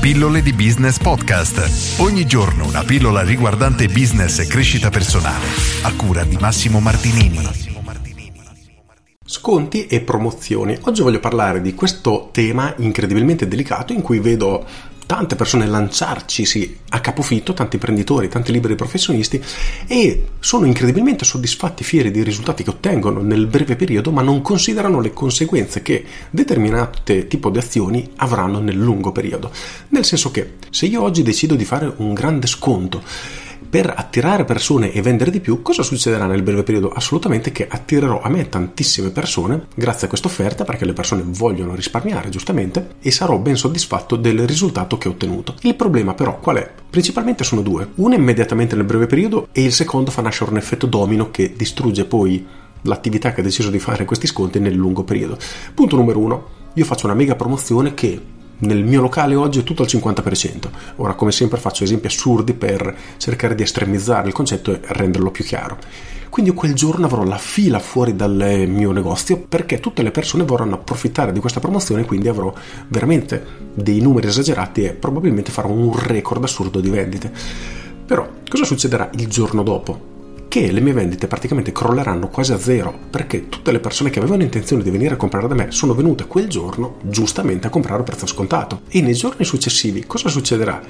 [0.00, 2.00] Pillole di Business Podcast.
[2.00, 5.44] Ogni giorno una pillola riguardante business e crescita personale.
[5.82, 7.38] A cura di Massimo Martinini.
[9.22, 10.74] Sconti e promozioni.
[10.84, 14.64] Oggi voglio parlare di questo tema incredibilmente delicato in cui vedo
[15.10, 19.42] tante persone lanciarcisi a capofitto, tanti imprenditori, tanti liberi professionisti
[19.88, 25.00] e sono incredibilmente soddisfatti, fieri dei risultati che ottengono nel breve periodo, ma non considerano
[25.00, 29.50] le conseguenze che determinate tipo di azioni avranno nel lungo periodo.
[29.88, 33.02] Nel senso che se io oggi decido di fare un grande sconto
[33.70, 36.90] per attirare persone e vendere di più, cosa succederà nel breve periodo?
[36.90, 41.76] Assolutamente che attirerò a me tantissime persone grazie a questa offerta perché le persone vogliono
[41.76, 45.54] risparmiare giustamente e sarò ben soddisfatto del risultato che ho ottenuto.
[45.60, 46.68] Il problema però qual è?
[46.90, 47.90] Principalmente sono due.
[47.94, 52.06] Uno immediatamente nel breve periodo e il secondo fa nascere un effetto domino che distrugge
[52.06, 52.44] poi
[52.82, 55.38] l'attività che ha deciso di fare questi sconti nel lungo periodo.
[55.74, 56.48] Punto numero uno.
[56.74, 58.20] Io faccio una mega promozione che
[58.60, 60.68] nel mio locale oggi è tutto al 50%.
[60.96, 65.44] Ora, come sempre, faccio esempi assurdi per cercare di estremizzare il concetto e renderlo più
[65.44, 65.78] chiaro.
[66.28, 70.76] Quindi quel giorno avrò la fila fuori dal mio negozio perché tutte le persone vorranno
[70.76, 72.52] approfittare di questa promozione, quindi avrò
[72.88, 73.44] veramente
[73.74, 77.32] dei numeri esagerati e probabilmente farò un record assurdo di vendite.
[78.06, 80.09] Però cosa succederà il giorno dopo?
[80.50, 84.42] Che le mie vendite praticamente crolleranno quasi a zero perché tutte le persone che avevano
[84.42, 88.02] intenzione di venire a comprare da me sono venute quel giorno giustamente a comprare a
[88.02, 90.82] prezzo scontato e nei giorni successivi cosa succederà?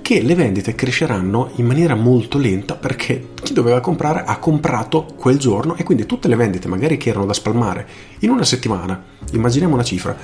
[0.00, 5.36] Che le vendite cresceranno in maniera molto lenta perché chi doveva comprare ha comprato quel
[5.36, 7.88] giorno e quindi tutte le vendite magari che erano da spalmare
[8.20, 10.16] in una settimana, immaginiamo una cifra,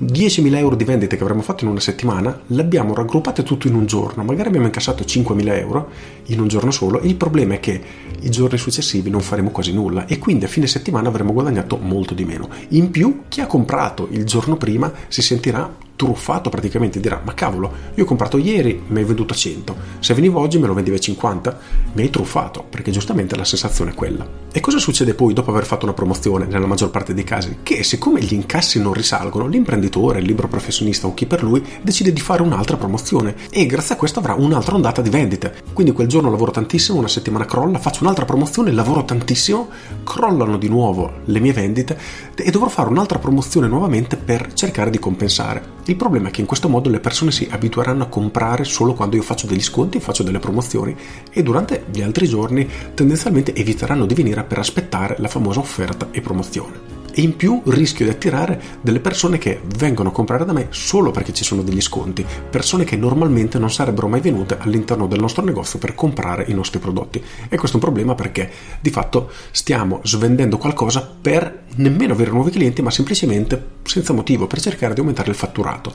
[0.00, 3.74] 10.000 euro di vendite che avremmo fatto in una settimana le abbiamo raggruppate tutto in
[3.74, 5.90] un giorno, magari abbiamo incassato 5.000 euro
[6.26, 7.80] in un giorno solo il problema è che
[8.20, 12.14] i giorni successivi non faremo quasi nulla e quindi a fine settimana avremo guadagnato molto
[12.14, 12.48] di meno.
[12.68, 17.72] In più chi ha comprato il giorno prima si sentirà truffato praticamente dirà ma cavolo
[17.94, 20.96] io ho comprato ieri mi hai venduto a 100 se venivo oggi me lo vendevi
[20.96, 21.58] a 50
[21.94, 24.26] mi hai truffato perché giustamente la sensazione è quella.
[24.52, 27.58] E cosa succede poi dopo aver fatto una promozione nella maggior parte dei casi?
[27.62, 32.12] Che siccome gli incassi non risalgono l'imprenditore il libero professionista o chi per lui decide
[32.12, 35.62] di fare un'altra promozione e grazie a questo avrà un'altra ondata di vendite.
[35.72, 39.68] Quindi quel giorno lavoro tantissimo una settimana crolla faccio un'altra promozione lavoro tantissimo
[40.04, 41.98] crollano di nuovo le mie vendite
[42.36, 46.46] e dovrò fare un'altra promozione nuovamente per cercare di compensare il problema è che in
[46.46, 50.22] questo modo le persone si abitueranno a comprare solo quando io faccio degli sconti, faccio
[50.22, 50.94] delle promozioni
[51.32, 56.20] e durante gli altri giorni tendenzialmente eviteranno di venire per aspettare la famosa offerta e
[56.20, 60.68] promozione e in più rischio di attirare delle persone che vengono a comprare da me
[60.70, 65.20] solo perché ci sono degli sconti, persone che normalmente non sarebbero mai venute all'interno del
[65.20, 67.22] nostro negozio per comprare i nostri prodotti.
[67.48, 72.50] E questo è un problema perché di fatto stiamo svendendo qualcosa per nemmeno avere nuovi
[72.50, 75.92] clienti, ma semplicemente senza motivo, per cercare di aumentare il fatturato.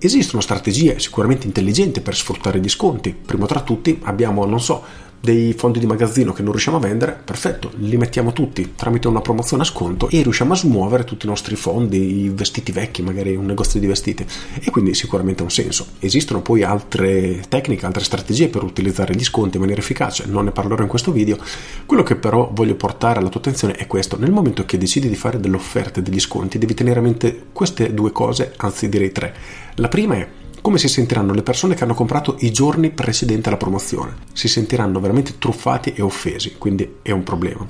[0.00, 3.12] Esistono strategie sicuramente intelligenti per sfruttare gli sconti.
[3.12, 4.82] Primo tra tutti abbiamo, non so,
[5.20, 9.20] dei fondi di magazzino che non riusciamo a vendere, perfetto, li mettiamo tutti tramite una
[9.20, 13.34] promozione a sconto e riusciamo a smuovere tutti i nostri fondi, i vestiti vecchi, magari
[13.34, 14.24] un negozio di vestiti
[14.60, 15.86] e quindi sicuramente ha un senso.
[15.98, 20.50] Esistono poi altre tecniche, altre strategie per utilizzare gli sconti in maniera efficace, non ne
[20.52, 21.36] parlerò in questo video.
[21.84, 25.16] Quello che però voglio portare alla tua attenzione è questo, nel momento che decidi di
[25.16, 29.34] fare delle offerte, degli sconti, devi tenere a mente queste due cose, anzi direi tre.
[29.74, 30.28] La prima è
[30.68, 34.16] come si sentiranno le persone che hanno comprato i giorni precedenti alla promozione?
[34.34, 37.66] Si sentiranno veramente truffati e offesi, quindi è un problema.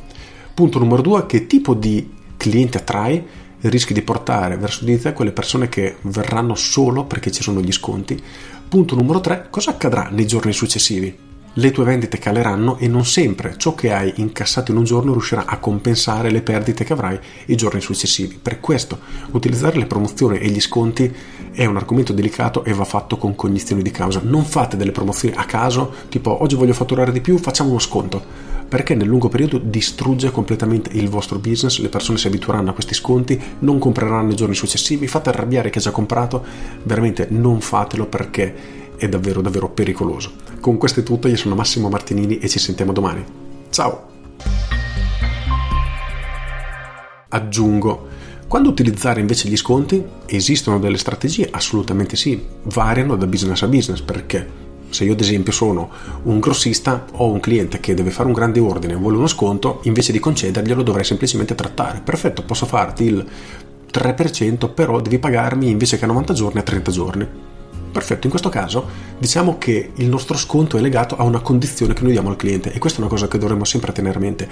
[0.53, 3.25] Punto numero due, che tipo di cliente attrai?
[3.60, 7.70] Rischi di portare verso di te quelle persone che verranno solo perché ci sono gli
[7.70, 8.20] sconti.
[8.69, 11.27] Punto numero tre, cosa accadrà nei giorni successivi?
[11.58, 15.44] Le tue vendite caleranno e non sempre ciò che hai incassato in un giorno riuscirà
[15.44, 18.38] a compensare le perdite che avrai i giorni successivi.
[18.40, 19.00] Per questo
[19.32, 21.12] utilizzare le promozioni e gli sconti
[21.50, 24.20] è un argomento delicato e va fatto con cognizione di causa.
[24.22, 28.22] Non fate delle promozioni a caso, tipo oggi voglio fatturare di più, facciamo uno sconto,
[28.69, 32.93] perché nel lungo periodo distrugge completamente il vostro business, le persone si abitueranno a questi
[32.93, 36.44] sconti, non compreranno i giorni successivi, fate arrabbiare chi ha già comprato,
[36.82, 40.32] veramente non fatelo perché è davvero davvero pericoloso.
[40.61, 43.25] Con questo è tutto, io sono Massimo Martinini e ci sentiamo domani.
[43.70, 44.06] Ciao!
[47.31, 48.06] Aggiungo,
[48.49, 50.03] Quando utilizzare invece gli sconti?
[50.25, 51.49] Esistono delle strategie?
[51.50, 55.90] Assolutamente sì, variano da business a business perché se io ad esempio sono
[56.25, 59.81] un grossista ho un cliente che deve fare un grande ordine e vuole uno sconto,
[59.85, 62.00] invece di concederglielo dovrei semplicemente trattare.
[62.02, 63.26] Perfetto, posso farti il
[63.93, 67.29] 3%, però devi pagarmi invece che a 90 giorni a 30 giorni.
[67.90, 68.87] Perfetto, in questo caso
[69.19, 72.73] diciamo che il nostro sconto è legato a una condizione che noi diamo al cliente
[72.73, 74.49] e questa è una cosa che dovremmo sempre tenere a mente.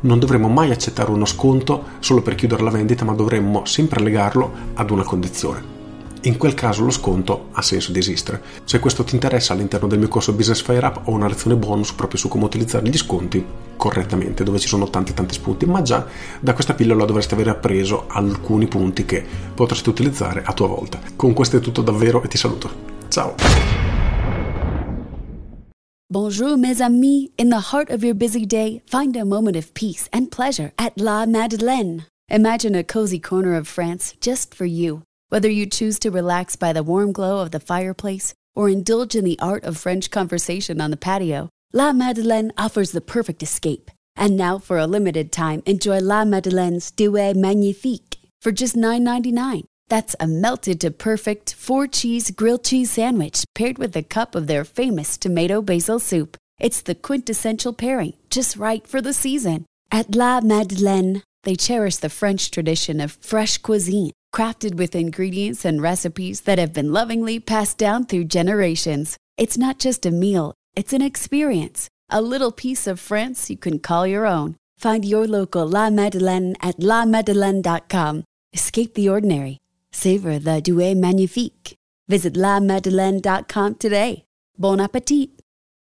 [0.00, 4.52] Non dovremmo mai accettare uno sconto solo per chiudere la vendita, ma dovremmo sempre legarlo
[4.74, 5.79] ad una condizione
[6.22, 8.42] in quel caso lo sconto ha senso di esistere.
[8.64, 11.92] Se questo ti interessa all'interno del mio corso Business Fire Up ho una lezione bonus
[11.92, 13.44] proprio su come utilizzare gli sconti
[13.76, 16.06] correttamente, dove ci sono tanti tanti spunti, ma già
[16.40, 19.24] da questa pillola dovresti aver appreso alcuni punti che
[19.54, 21.00] potresti utilizzare a tua volta.
[21.16, 22.70] Con questo è tutto davvero e ti saluto.
[23.08, 23.34] Ciao!
[26.12, 27.30] Bonjour, mes amis.
[27.36, 30.92] In the heart of your busy day, find a moment of peace and pleasure at
[30.96, 32.06] La Madeleine.
[32.28, 35.02] Imagine a cozy corner of France just for you.
[35.30, 39.24] Whether you choose to relax by the warm glow of the fireplace or indulge in
[39.24, 43.92] the art of French conversation on the patio, La Madeleine offers the perfect escape.
[44.16, 49.62] And now, for a limited time, enjoy La Madeleine's Duet Magnifique for just $9.99.
[49.88, 54.48] That's a melted to perfect four cheese grilled cheese sandwich paired with a cup of
[54.48, 56.36] their famous tomato basil soup.
[56.58, 59.64] It's the quintessential pairing, just right for the season.
[59.92, 65.82] At La Madeleine, they cherish the French tradition of fresh cuisine crafted with ingredients and
[65.82, 69.16] recipes that have been lovingly passed down through generations.
[69.36, 73.78] It's not just a meal, it's an experience, a little piece of France you can
[73.78, 74.56] call your own.
[74.78, 78.24] Find your local La Madeleine at lamadeleine.com.
[78.52, 79.58] Escape the ordinary.
[79.92, 81.76] Savor the Douai Magnifique.
[82.08, 84.24] Visit lamadeleine.com today.
[84.58, 85.39] Bon appetit!